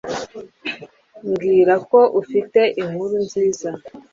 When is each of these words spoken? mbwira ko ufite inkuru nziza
mbwira 1.27 1.73
ko 1.89 1.99
ufite 2.21 2.61
inkuru 2.81 3.15
nziza 3.25 3.69